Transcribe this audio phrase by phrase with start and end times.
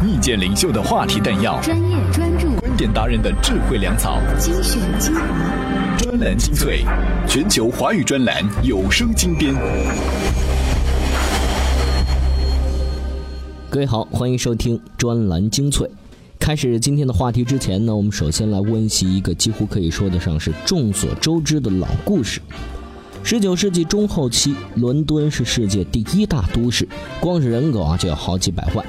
[0.00, 6.84] 意见领袖的话题弹药，专业专注，观点达人的智慧粮草，精选精华，专栏精粹，
[7.26, 9.52] 全球华语专栏有声精编。
[13.68, 15.90] 各位好，欢迎收听专栏精粹。
[16.38, 22.40] 开始今天的话题之前呢，我们首先来温习一个几乎可以说得上是众所周知的老故事。
[23.24, 26.88] 十九世纪中后期，伦敦是世界第一大都市，
[27.18, 28.86] 光是人口啊就有好几百万。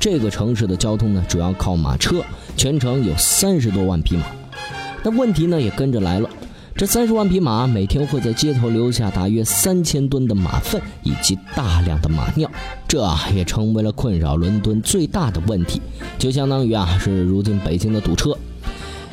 [0.00, 2.22] 这个城市的交通呢，主要靠马车，
[2.56, 4.24] 全城有三十多万匹马。
[5.04, 6.30] 那问题呢也跟着来了，
[6.74, 12.50] 这三十万匹马每天会在街头留下大约三千吨的马粪以及大量的马尿，
[12.88, 15.82] 这也成为了困扰伦敦最大的问题，
[16.18, 18.34] 就相当于啊是如今北京的堵车。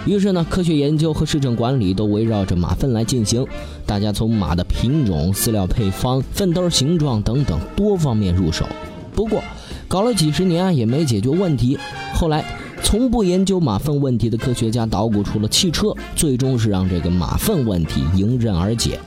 [0.05, 3.45] 于是呢，科学研究和市政管理都围绕着马粪来进行。
[3.85, 8.65] 大家从马的品种、饲料配方、粪兜形状等等多方面入手。
[9.13, 9.43] 不过，
[9.87, 11.77] 搞了几十年啊，也没解决问题。
[12.13, 12.43] 后来，
[12.83, 18.99] 从不研究马粪问题的科学家捣鼓出了汽车，最终是让这个马粪问题迎刃而解。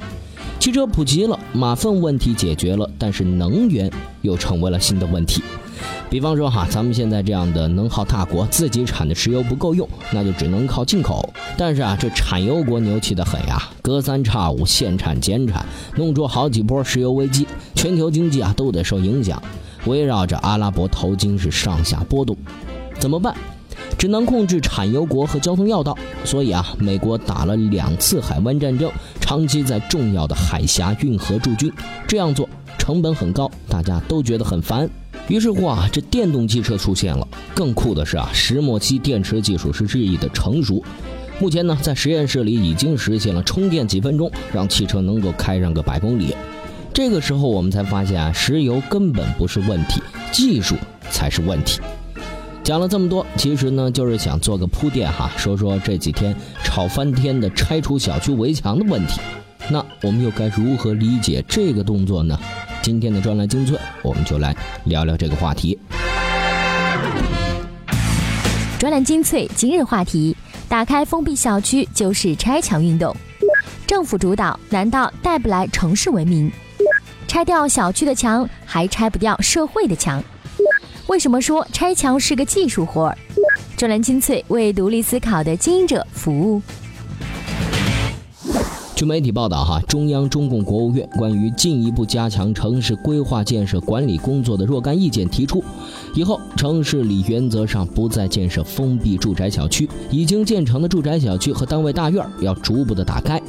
[0.58, 3.90] 汽车普及了，马粪问题解决了，但是能源
[4.22, 5.42] 又成为了新的问题。
[6.10, 11.32] 比方说哈，咱们现在这样的能耗大国，自己产的石油不够用，那就只能靠进口。
[11.56, 15.64] 但是啊，这产油国牛气的很呀，隔三差五限产减产，
[15.96, 19.40] 弄出好几波石油危机，全球经济啊都得受影响。
[19.86, 22.36] 围绕着阿拉伯头巾是上下波动，
[22.98, 23.34] 怎么办？
[23.98, 25.96] 只能控制产油国和交通要道。
[26.24, 31.70] 所以啊，美国打了两次海湾战争，长期在重要的海峡运河驻军。
[32.06, 34.88] 这样做成本很高，大家都觉得很烦。
[35.28, 37.26] 于是乎啊，这电动汽车出现了。
[37.54, 40.82] 更酷的是啊，石墨烯电池技术是日益的成熟。
[41.38, 46.34] 目前呢，在实验室里已经实现了充电几分钟，让汽车能够开上个百公里。
[47.02, 50.76] 这个时候我们才发现啊，石油根本不是问题，技术
[51.10, 51.80] 才是问题。
[52.62, 59.18] 讲了这么多，其实呢就是想做个铺垫哈，说说这几天吵翻天的拆除小区围墙的问题。
[59.70, 62.38] 那我们又该如何理解这个动作呢？
[62.82, 65.78] 今天的专栏精粹，我们就来聊聊这个话题。
[68.78, 70.36] 专栏精粹今日话题：
[70.68, 73.16] 打开封闭小区就是拆墙运动，
[73.86, 76.52] 政府主导难道带不来城市文明？
[77.30, 80.20] 拆掉小区的墙，还拆不掉社会的墙？
[81.06, 83.16] 为什么说拆墙是个技术活儿？
[83.76, 86.60] 专栏精粹为独立思考的经营者服务。
[88.96, 95.62] 据媒体报道，哈，中央中共国务院关于进一步加强城市规划建设管理工作的若干意见提出，
[96.16, 103.40] 以后城市里原则上不再建设封闭住宅小区，已经建成的住宅小区和单位大院要逐步的打开。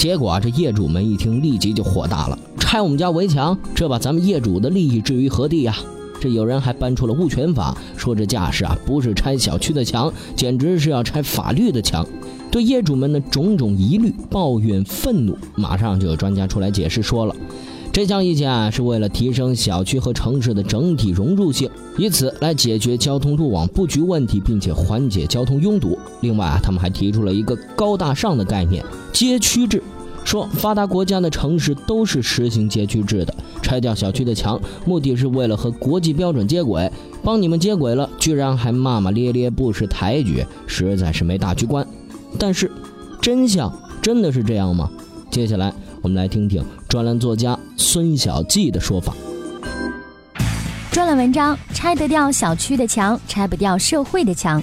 [0.00, 5.76] 结果啊，这业主们一听，立即就火大了，拆我们家围墙，这把咱们业主的利益置于何地呀？
[6.18, 12.06] 这有人还搬出了物权法，说这架势啊，不是拆小区的墙，简直是要拆法律的墙。
[12.50, 17.36] 对业主们的种种疑虑、抱怨、愤怒，马上就有专家出来解释说了，
[18.00, 21.68] 这项意见啊是为了提升小区和城市的整体融入性，
[21.98, 25.98] 以此来解决交通路网布局问题，并且缓解交通拥堵。
[26.22, 29.82] 另外啊，他们还提出了一个高大上的概念——街区制，
[30.24, 36.90] 说发达国家的城市都是实行街区制的，拆掉小区的墙，目的是为了和国际标准接轨。
[37.22, 41.86] 帮你们接轨了，居然还骂骂咧咧，不识抬举，实在是没大局观。
[42.38, 42.72] 但是，
[43.20, 44.90] 真相真的是这样吗？
[45.30, 45.72] 接下来
[46.02, 49.14] 我们来听听专栏作家孙小季的说法。
[50.90, 54.62] 专栏文章：拆得掉小区的墙，拆不掉社会的墙。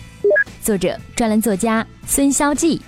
[0.63, 2.81] 作者：专栏作家孙小季。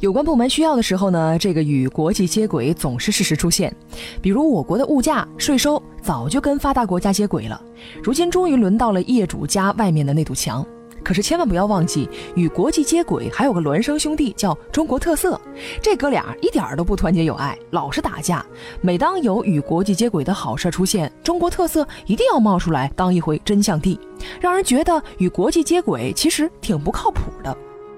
[0.00, 3.74] 有关部门需要的时候呢，这个与国际接轨总是适时出现。
[4.20, 7.60] 比如我国的物价、税收早就跟发达国家接轨了，
[8.02, 10.66] 如今终于轮到了业主家外面的那堵墙。
[11.06, 15.40] 可是千万不要忘记，与国际接轨还有个孪生兄弟叫中国特色。
[15.80, 18.44] 这哥俩一点都不团结友爱，老是打架。
[18.80, 23.96] 每当有与国际接轨的好事出现，中国特色一定要冒出来当一回真相帝，
[24.40, 27.56] 让人觉得与国际接轨其实挺不靠谱的。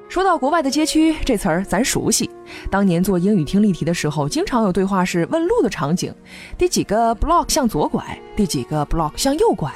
[0.08, 2.28] 说到国外的街区这词儿，咱熟悉。
[2.70, 6.12] 当年做英语听力题的时候，经常有对话是问路的场景：
[6.56, 8.19] 第几个 block 向左拐？
[8.34, 9.70] 第几个 block 向右拐？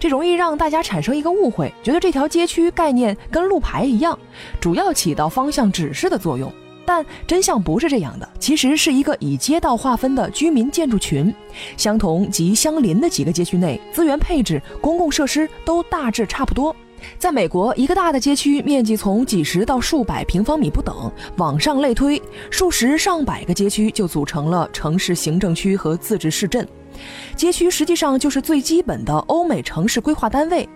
[0.00, 4.18] 这容易让大家产生一个误会，觉得这条街区概念跟路牌一样，
[4.58, 6.50] 主要起到方向指示的作用。
[6.86, 11.34] 但真相不是这样的，其实是一个以街道划分的居民建筑群，
[11.76, 16.74] 相同及相邻的几个街区内，资源配置、公共设施都大致差不多。
[17.18, 22.20] 在美国，一个大的街区面积从几十到数百平方米不等，往上类推，
[22.50, 26.66] 数十上百个街区就组成了城市行政区和自治市镇。
[27.34, 30.66] 街区实际上就是最基本的欧美城市规划单位，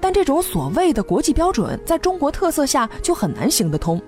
[0.00, 4.00] 但这种所谓的国际标准在中国特色下就很难行得通。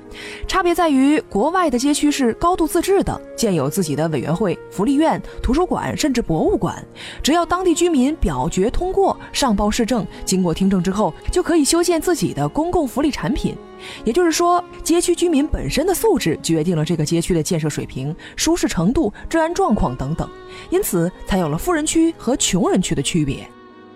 [0.46, 6.84] 差别在于，国外的街区是高度自治的，建有自己的委员会、福利院、图书馆，甚至博物馆。
[7.22, 13.56] 只要当地居民表决通过，上报市政，经过听证之后，就可以修建自己的公共福利产品。
[14.04, 20.28] 也就是说，街区居民本身的素质决定了这个街区的建设水平、舒适程度、治安状况等等，
[20.70, 23.48] 因此才有了富人区和穷人区的区别。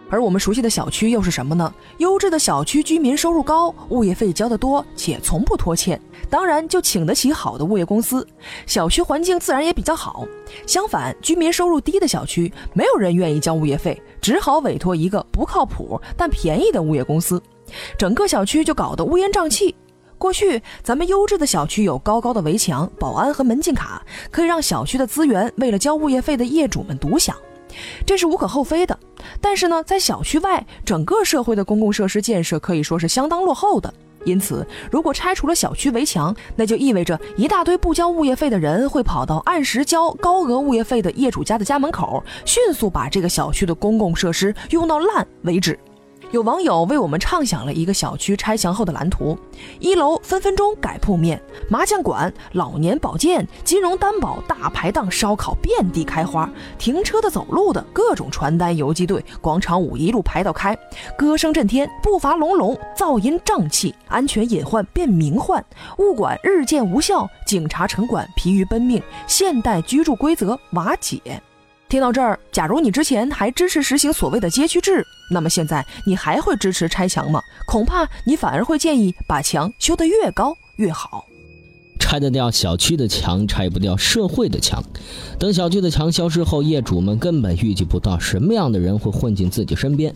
[0.09, 1.73] 而我们熟悉的小区又是什么呢？
[1.99, 6.01] 优质的小区居民收入高，物业费交得多，且从不拖欠，
[6.31, 8.27] 当然就请得起好的物业公司，
[8.67, 10.27] 小区环境自然也比较好。
[10.67, 17.43] 相反，居民收入低的小区，没有人愿意交物业费，只好委托一个不靠谱但便宜的物业公司。
[17.99, 19.75] 整个小区就搞得乌烟瘴气。
[20.19, 24.01] 过去咱们优质的小区有高高的围墙、保安和门禁卡，
[24.31, 27.37] 可以让小区的资源为了交物业费的业主们独享，
[28.07, 28.99] 这是无可厚非的。
[29.41, 33.93] 但是呢，在小区外，整个社会的公共设施建设可以说是相当落后的。
[34.25, 45.79] 因此，如果拆除了小区围墙，那就意味着一大堆不交物业费的人会跑到按时交高额物业费的业主家的家门口，迅速把这个小区的公共设施用到烂为止。
[46.33, 49.39] 有网友为我们畅想了一个小区拆墙后的蓝图：
[49.79, 60.77] 一楼分分钟改铺面，麻将馆、老年保健、金融担保、大排档、烧烤遍地开花，停车的、走路的，各种传单、游击队、广场舞一路排到开，
[61.17, 65.65] 歌声震天，步伐隆隆，噪音瘴气，安全隐患变名患，
[65.99, 71.41] 物管日渐无效，警察城管疲于奔命，现代居住规则瓦解。
[71.89, 77.41] 听到这儿，假如你之前还支持实行所谓的街区制，那么现在你还会支持拆墙吗？
[77.65, 81.25] 恐怕你反而会建议把墙修得越高越好。
[82.01, 84.83] 拆得掉小区的墙，拆不掉社会的墙。
[85.39, 90.13] 等小区的墙消失后，业主们根本预计不到什么样的人会混进自己身边。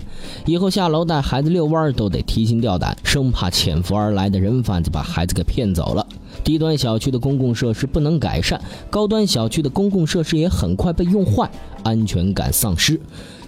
[0.46, 6.04] 以后下楼带孩子遛弯都得提心吊胆，生怕潜伏而来的人贩子把孩子给骗走了。
[6.42, 8.60] 低端小区的公共设施不能改善，
[8.90, 11.50] 高端小区的公共设施也很快被用坏，
[11.82, 13.00] 安全感丧失。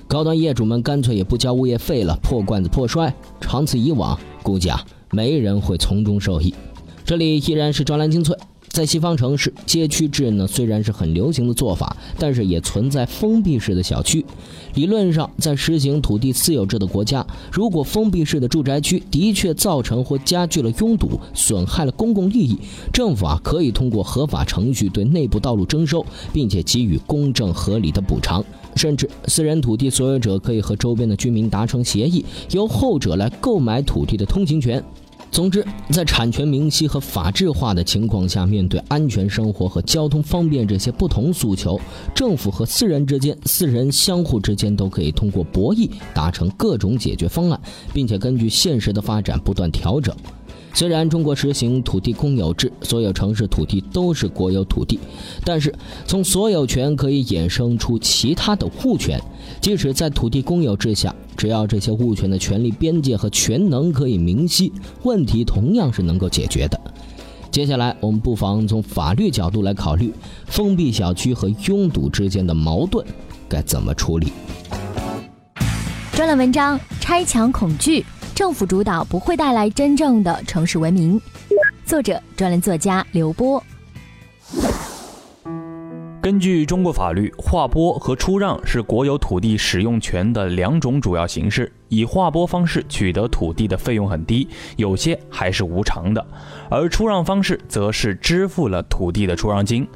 [0.07, 3.15] 高端业主们干脆也不交物业费了，破罐子破摔。
[3.41, 6.55] 长此以往，估计啊，没人会从中受益。
[7.05, 8.37] 这里依然是专栏精粹。
[8.73, 14.25] 在西方城市，街区制呢虽然是很流行的做法，但是也存在封闭式的小区。
[14.75, 22.57] 理论上，在实行土地私有制的国家，如果封闭式的住宅区的确造成或加剧了拥堵，损害了公共利益，
[22.91, 28.43] 政府啊可以通过合法程序对内部道路征收，并且给予公正合理的补偿。
[28.75, 34.83] 甚至私人土地所有者可以和周边的居民达成协议，由后者来购买土地的通行权。
[35.33, 41.81] 总之，在产权明晰和法制化的情况下，面对安全生活和交通方便这些不同诉求，
[42.15, 47.59] 政府和私人之间、私人相互之间都可以通过博弈达成各种解决方案，
[47.95, 50.15] 并且根据现实的发展不断调整。
[50.75, 54.99] 虽然中国实行土地公有制，所有城市土地都是国有土地，
[55.45, 55.73] 但是
[56.07, 59.21] 从所有权可以衍生出其他的物权。
[59.61, 64.73] 即使在土地公有制下，只要这些物权的权利边界和权能可以明晰，
[65.03, 66.81] 问题同样是能够解决的。
[67.51, 70.11] 接下来，我们不妨从法律角度来考虑
[70.47, 73.05] 封闭小区和拥堵之间的矛盾
[73.47, 74.33] 该怎么处理。
[76.15, 78.05] 专栏文章：拆墙恐惧。
[78.35, 81.21] 政府主导不会带来真正的城市文明。
[81.85, 83.63] 作者：专栏作家刘波。
[86.23, 91.71] 根据中国法律，划拨和出让是国有土地使用权的两种主要形式。
[91.89, 96.25] 以划拨方式取得土地的费用很低，有些还是无偿的；
[96.71, 99.87] 而出让方式则是支付了土地的出让金。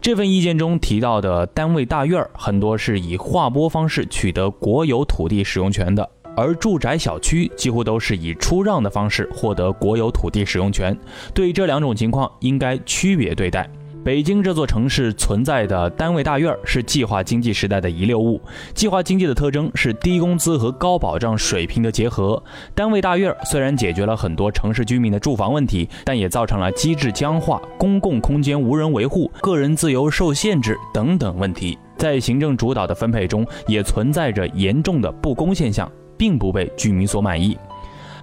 [0.00, 6.08] 这份意见中提到的单位大院儿，很多是以划拨方式取得国有土地使用权的。
[6.36, 10.96] 而住宅小区几乎都是以出让的方式获得国有土地使用权，
[11.34, 13.68] 对这两种情况应该区别对待。
[14.04, 18.40] 北京这座城市存在的单位大院是计划经济时代的遗留物。
[18.72, 22.40] 计划经济的特征是低工资和高保障水平的结合。
[22.72, 31.76] 单位大院虽然解决了很多城市居民的住房问题，但也造成了机制僵化、公共空间无人维护、个人自由受限制等等问题。
[31.96, 35.90] 在行政主导的分配中，也存在着严重的不公现象。
[36.16, 37.56] 并不被居民所满意。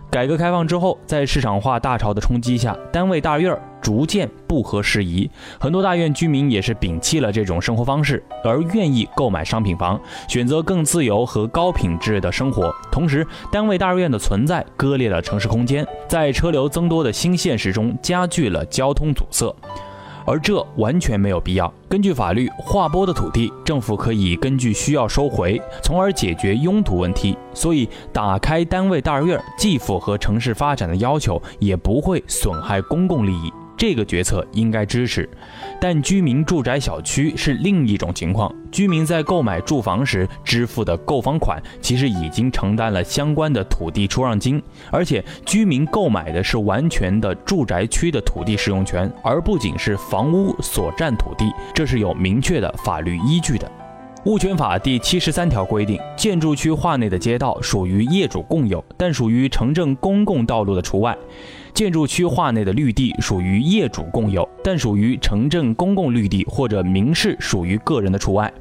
[0.09, 5.27] 改革开放之后，在市场化大潮的冲击下，单位大院逐渐不合时宜，
[5.59, 12.71] 很多大院居民也是摒弃了这种生活方式，而愿意购买商品房，选择更自由和高品质的生活。
[12.91, 19.51] 同时，单位大院的存在割裂了城市空间，在车流增多的新现实中加剧了交通阻塞。
[20.25, 21.71] 而这完全没有必要。
[21.89, 27.37] 根据法律，划拨的土地，政府可以根据需要收回，从而解决拥堵问题。
[27.53, 33.51] 所以，打开单位大院既符合城市发展的要求，也不会损害公共利益。
[33.83, 35.29] 这个决策应该支持，
[35.77, 38.49] 但居民住宅小区是另一种情况。
[38.71, 53.69] 居民在购买住房时支付的购房款，其实已经承担了相关的土地出让金，而且居民购买的是完全的住宅区的土地使用权，而不仅是房屋所占土地，这是有明确的法律依据的。
[54.27, 61.13] 物权法第七十三条规定，建筑区划内的街道属于业主共有，但属于城镇公共道路的除外。
[61.73, 68.51] 建筑区划内的绿地属于业主共有，但属于城镇公共绿地或者明示属于个人的除外。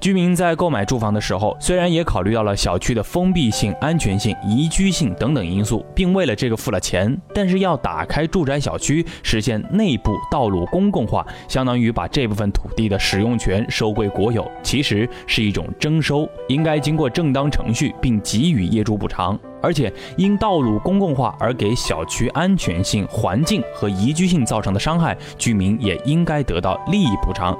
[0.00, 19.38] 居民在购买住房的时候，虽然也考虑到了小区的封闭性、安全性、宜居性等等因素，并为了这个付了钱，但是要打开住宅小区，实现内部道路公共化，相当于把这部分土地的使用权收归国有，其实是一种征收，应该经过正当程序，并给予业主补偿。
[19.62, 27.56] 而且因道路公共化而给小区安全性、环境和宜居性造成的伤害，居民也应该得到利益补偿。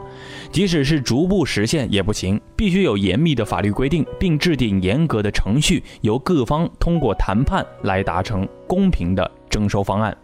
[0.50, 10.14] 即使是逐步实现也不行，必须有严密的法律规定，并制定严格的程序，由各方通过谈判来达成公平的征收方案。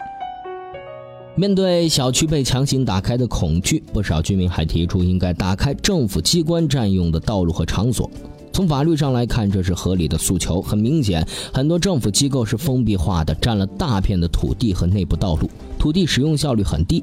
[1.35, 8.11] 面对小区被强行打开的恐惧，不少居民还提出应该打开政府机关占用的道路和场所。
[8.52, 10.61] 从法律上来看，这是合理的诉求。
[10.61, 17.02] 很明显，很多政府机构是封闭化的，占了大片的土地和内部道路，土地使用效率很低。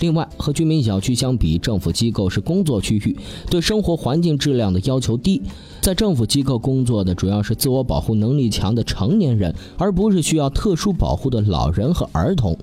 [0.00, 3.16] 另外，和居民小区相比，政府机构是工作区域，
[3.50, 5.42] 对生活环境质量的要求低。
[5.80, 12.56] 在政府机构工作的主要是自我保护能力强的成年人，而不是需要特殊保护的老人和儿童。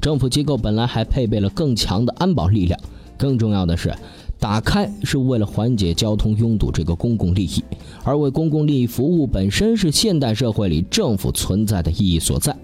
[0.00, 2.78] 政府机构本来还配备了更强的安保力量。
[3.16, 3.92] 更重要的是。
[4.38, 7.62] 打开是为了缓解交通拥堵这个公共利益，
[8.04, 12.56] 而为公共利益服务本身是现代社会里政府存在的意义所在。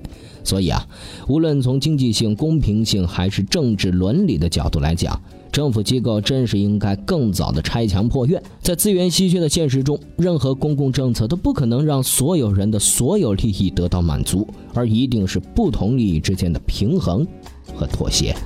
[0.45, 0.87] 所以啊，
[1.27, 5.19] 无论从经济性、公平性还是政治伦理的角度来讲，
[5.51, 8.41] 政府机构真是应该更早的拆墙破院。
[8.61, 17.27] 在资源稀缺的现实中，任何公共政策都不可能让所有人的所有利益得到满足，而一定是不同利益之间的平衡
[17.75, 18.37] 和妥协。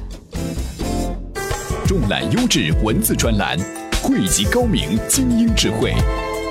[1.89, 3.57] 重览优质文字专栏，
[4.03, 5.95] 汇集高明精英智慧，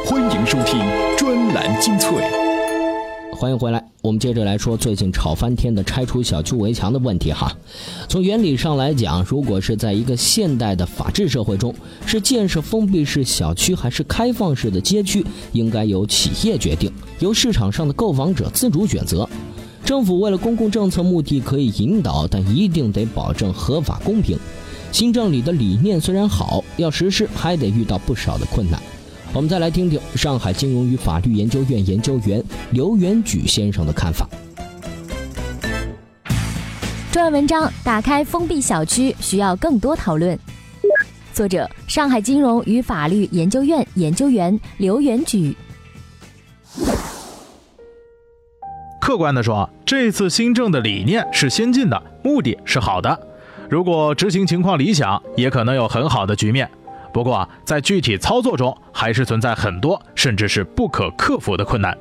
[0.03, 0.79] 欢迎收听
[1.15, 2.09] 专栏精粹。
[3.33, 7.55] 欢迎回来，我们接着来说最近吵翻天的拆除小区围墙的问题哈。
[8.09, 11.71] 从原理上来讲，如果是在一个现代的法治社会中，
[12.07, 19.29] 是建设封闭式小区还是开放式的街区，应该由企业决定，由市场上的购房者自主选择。
[19.85, 24.35] 政府为了公共政策目的可以引导，但一定得保证合法公平。
[24.97, 28.81] 新政里的理念虽然好，要实施还得遇到不少的困难。
[29.31, 34.27] 我们再来听听上海金融与法律研究院研究员刘元举先生的看法。
[37.11, 40.35] 专栏文章：打开封闭小区需要更多讨论。
[41.31, 45.55] 作者：上海金融与法律研究院研究员刘元举。
[48.99, 53.26] 客观的说，这次新政的理念是先进的，目的是好的。
[53.69, 56.69] 如果执行情况理想，也可能有很好的局面。
[57.13, 61.97] 不过，在具体操作中，还是存在很多甚至是不可克服的困难。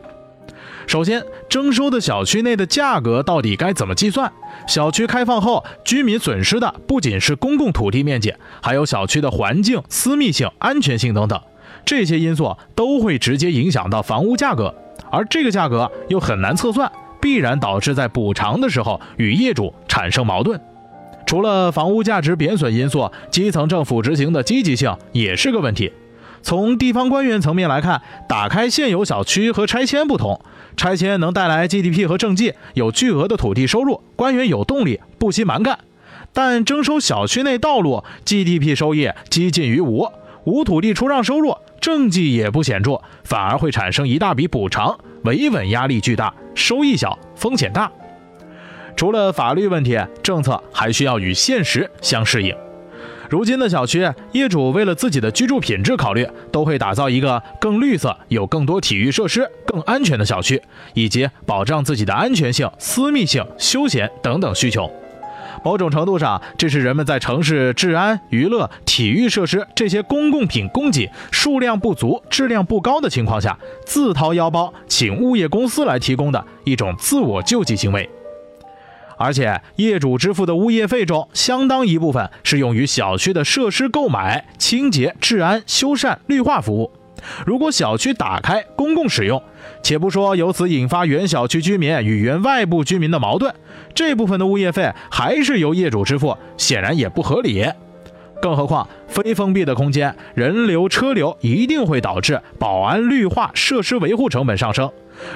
[0.86, 4.30] 首先，征收的小区内的价格到底该怎么计算？
[4.68, 8.32] 小区开放后，居民损失的不仅是公共土地面积，
[8.62, 11.40] 还有小区的环境、私密性、安全性等等，
[11.84, 14.72] 这些因素都会直接影响到房屋价格，
[15.10, 20.60] 而这个价格又很难测算，必然导致在补偿的时候与业主产生矛盾。
[21.26, 25.92] 除了房屋价值贬损因素，基层政府执行的积极性也是个问题。
[26.40, 30.40] 从地方官员层面来看，打开现有小区和拆迁不同，
[30.76, 35.80] 拆迁能带来 GDP 和政绩，有巨额的土地收入，官员有动力不惜蛮干。
[36.32, 40.06] 但征收小区内道路，GDP 收益几近于无，
[40.44, 47.90] 无土地出让收入，政绩也不显著，反而会产生一大笔补偿，维稳压力巨大，收益小，风险大。
[48.96, 52.54] 除了法律问题，政策还需要与现实相适应。
[53.28, 60.62] 如今的小区业主为了自己的居住品质考虑，都会打造一个更绿色、有更多体育设施、更安全的小区，
[60.94, 64.90] 以及保障自己的安全性、私密性、休闲等等需求。
[65.64, 78.08] 某种程度上，这是人们在城市治安、娱乐、体育设施这些公共品供给数量不足、质量不高的情况下，自掏腰包请物业公司来提供的一种自我救济行为。
[79.18, 86.90] 而且业主支付的物业费中，相当一部分是用于小区的设施购买、清洁、治安、修缮、绿化服务。
[87.46, 89.42] 如果小区打开公共使用，
[89.82, 93.52] 且不说由此引发原小区居民与原外部居民的矛盾，
[93.94, 97.66] 这部分的物业费还是由业主支付，显然也不合理。
[98.40, 104.90] 更何况，非封闭的空间，人流车流一定会导致保安、绿化设施维护成本上升。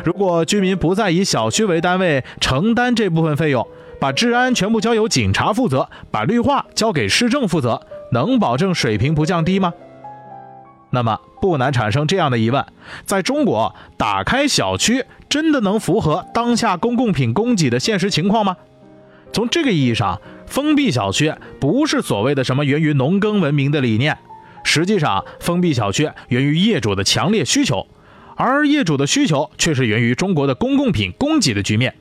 [0.05, 3.67] 如果居民不再以小区为单位承担这部分费用，
[3.99, 7.81] 把治安全部交由警察负责，把绿化交给市政负责，
[8.13, 9.73] 能保证水平不降低吗？
[10.91, 12.65] 那么不难产生这样的疑问：
[13.05, 18.57] 在中国，打开小区真的能符合当下公共品供给的现实情况吗？
[19.33, 24.19] 从这个意义上，封闭小区不是所谓的什么源于农耕文明的理念，
[24.65, 27.87] 实际上，封闭小区源于业主的强烈需求。
[28.37, 31.95] 而业主的需求却是源于中国的公共品供给的局面。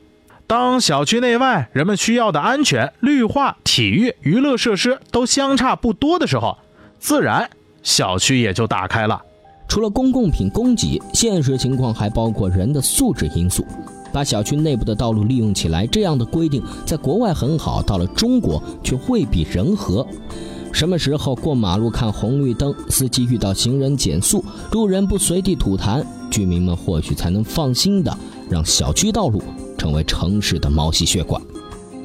[0.48, 6.58] 当小区内外人们需要的安全、绿化、体育、娱乐设施都相差不多的时候，
[6.98, 7.50] 自然
[7.84, 9.22] 小区也就打开了。
[9.68, 13.64] 除了公共品供给，现实情况还包括人的素质因素。
[14.12, 20.06] 把小区内部的道路利用起来，这样的规定在国外很好，到了中国却未必人和。
[20.72, 28.16] 什么时候过马路看红绿灯，司机遇到行人减速，路人不随地吐痰，居民们或许才能放心的
[28.50, 29.42] 让小区道路
[29.78, 31.42] 成为城市的毛细血管。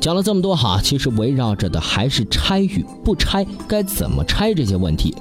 [0.00, 5.14] 讲了这么多哈，其实围绕着的还是拆与不拆，该怎么拆这些问题。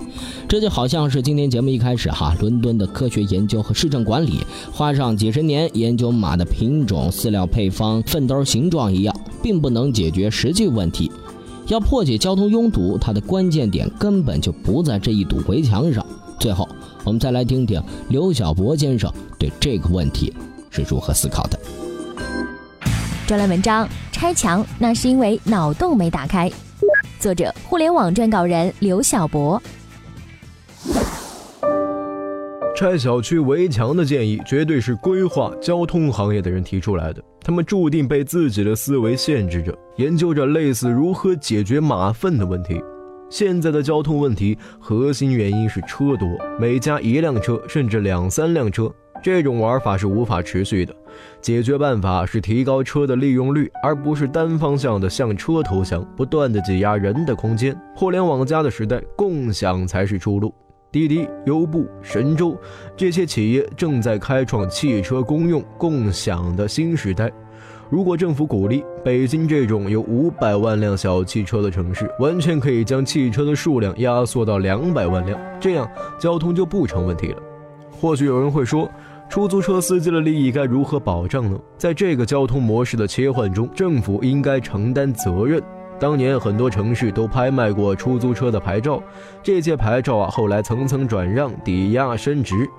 [0.50, 11.10] 这就好像是今天节目一开始哈，伦敦的科学研究和市政管理花上几十年研究马的品种、饲料配方、粪兜形状一样，并不能解决实际问题。
[11.68, 16.06] 要破解交通拥堵，它的关键点根本就不在这一堵围墙上。
[16.38, 16.68] 最后，
[17.06, 20.34] 我们再来听听刘晓博先生对这个问题
[20.70, 21.58] 是如何思考的。
[23.34, 26.48] 专栏文章：拆墙那是因为脑洞没打开。
[27.20, 29.60] 作者：互联网撰稿人刘晓博。
[32.76, 37.24] 拆小区围墙的建议绝对是规划交通行业的人提出来的。
[37.42, 42.80] 他们注定被自己的思维限制着，研究着类似如何解决马粪的问题。
[43.32, 50.94] 现在的交通问题核心原因是车多，每家一辆车甚至两三辆车，这种玩法是无法持续的。
[51.42, 57.76] 解决办法是提高车的利用率，而不是单方向的向车投降，不断的挤压人的空间。
[57.96, 60.54] 互联网加的时代，共享才是出路。
[60.92, 62.56] 滴滴、优步、神州
[62.96, 67.32] 这些企业正在开创汽车公用、共享的新时代。
[67.90, 77.38] 如果政府鼓励，北京这种有五百万辆小汽车的城市，完全可以将汽车的数量压缩到两百万辆，这样交通就不成问题了。
[77.92, 78.90] 或许有人会说，
[79.34, 81.60] 出租车司机的利益该如何保障呢？
[81.76, 85.60] 在这个交通模式的切换中，政府应该承担责任。
[86.00, 89.02] 当年很多城市都拍卖过出租车的牌照，
[89.42, 92.70] 这些牌照啊后来层层转让、抵押升值。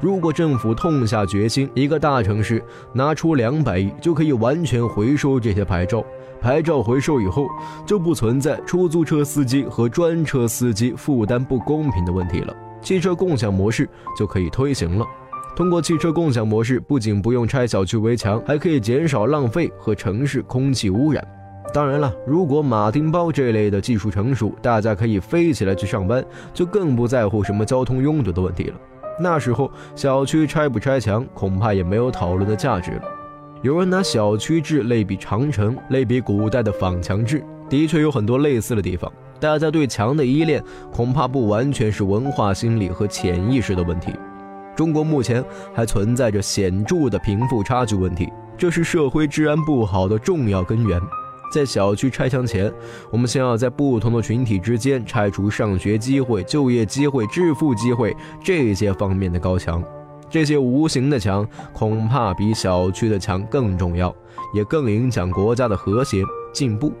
[0.00, 6.02] 如果政府痛下决心，一个大城市拿出两百亿就可以完全回收这些牌照。
[6.40, 7.46] 牌照回收以后，
[7.84, 12.56] 就不存在出租车司机和专车司机负担不公平的问题了。
[12.80, 15.04] 汽车共享模式就可以推行了。
[15.58, 21.26] 通过汽车共享模式，不仅不用拆小区围墙，还可以减少浪费和城市空气污染。
[21.74, 28.74] 当然了，如果马丁包这类的技术成熟，大家可以飞起来去上班，就更不在乎什么交通拥堵的问题了。
[29.18, 33.02] 那时候，小区拆不拆墙，恐怕也没有讨论的价值了。
[33.60, 39.12] 有人拿小区制类比长城，类比古代的仿墙制，的确有很多类似的地方。
[39.40, 44.12] 大家对墙的依恋，恐怕不完全是文化心理和潜意识的问题。
[44.78, 51.00] 中国目前还存在着显著的贫富差距问题，这是社会治安不好的重要根源。
[51.52, 52.72] 在小区拆墙前，
[53.10, 59.82] 我们先要在不同的群体之间拆除上学机会、就业机会、致富机会这些方面的高墙。
[60.30, 64.14] 这些无形的墙恐怕比小区的墙更重要，
[64.54, 66.92] 也更影响国家的和谐进步。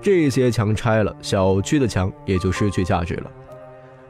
[0.00, 3.30] 这些墙拆了，小区的墙也就失去价值了。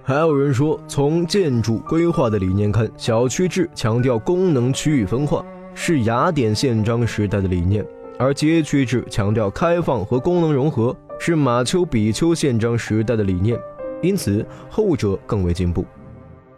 [0.08, 7.84] 还有人说，从建筑规划的理念看，小区制强调功能区域分化，是雅典宪章时代的理念。
[8.16, 13.58] 而街区制强调开放和功能融合，是马丘比丘宪章时代的理念，
[14.00, 15.84] 因此后者更为进步。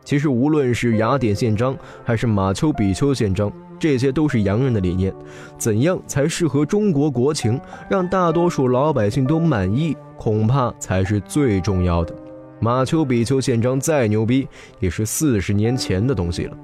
[0.05, 5.11] 其实，无论是雅典宪章还是马丘比丘宪章，这些都是洋人的理念。
[5.57, 7.59] 怎样才适合中国国情，
[7.89, 12.15] 让大多数老百姓都满意，恐怕才是最重要的。
[12.61, 14.47] 马丘比丘宪章再牛逼，
[14.81, 16.57] 也是四十年前的东西了。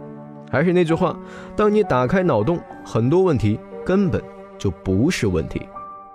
[0.50, 1.18] 还是那句话，
[1.56, 4.22] 当你打开脑洞，很多问题根本。
[4.56, 5.60] 就不是问题。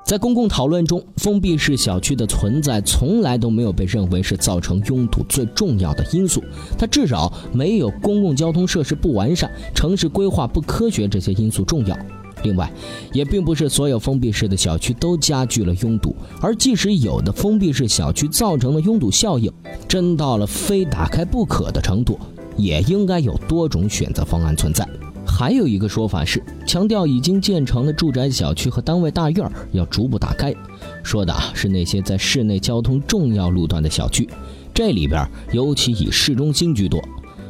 [0.05, 6.41] 在公共讨论中，封闭式小区的存在从来都没有被认为是造成拥堵最重要的因素，
[6.77, 11.95] 它至少没有公共交通设施不完善、城市规划不科学这些因素重要。
[12.43, 12.71] 另外，
[13.13, 19.52] 也并不是所有封闭式的小区都加剧了拥堵，而即使有的封闭式小区造成的拥堵效应
[19.88, 22.19] 真到了非打开不可的程度，
[22.58, 24.88] 也应该有多种选择方案存在。
[25.25, 30.54] 还有一个说法是，强调已经建成的住宅小区和单位大院要逐步打开，
[31.04, 34.28] 说的是那些在市内交通重要路段的小区，
[34.73, 36.99] 这里边尤其以市中心居多，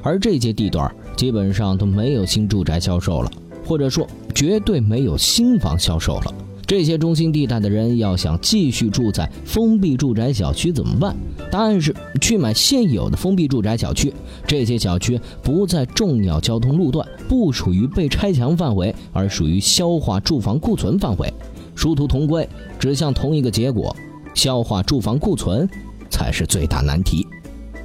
[0.03, 3.31] 而这些地段基本上都没有新住宅销售了。
[3.65, 6.33] 或者说，绝对没有新房销售了。
[6.65, 11.15] 这些中心地带的人要想继续住在封闭住宅小区怎么办？
[11.49, 14.13] 答案是去买现有的封闭住宅小区。
[14.45, 21.33] 这些小区不在重要交通路段，不属于被拆墙范围，而属于消化住房库存范围。
[21.73, 23.95] 殊途同归，指向同一个结果：
[24.35, 25.67] 消化住房库存
[26.07, 27.25] 才是最大难题。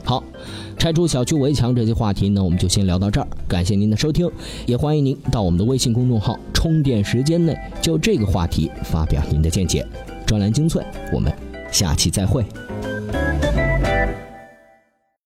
[0.05, 0.23] 好，
[0.85, 3.27] 拆除小区围墙这些话题呢，我们就先聊到这儿。
[3.49, 4.31] 感谢您的收听，
[4.67, 9.83] 也欢迎您到我们的微信公众号“充电时间”内就这个话题发表您的见解。
[10.27, 11.33] 专栏精粹，我们
[11.73, 12.45] 下期再会。